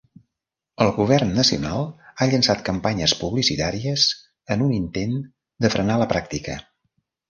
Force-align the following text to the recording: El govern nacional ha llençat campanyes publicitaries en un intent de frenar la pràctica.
El 0.85 0.87
govern 0.95 1.33
nacional 1.39 1.85
ha 2.07 2.29
llençat 2.33 2.65
campanyes 2.71 3.15
publicitaries 3.21 4.09
en 4.57 4.69
un 4.71 4.77
intent 4.83 5.17
de 5.67 5.77
frenar 5.79 6.05
la 6.05 6.13
pràctica. 6.19 6.63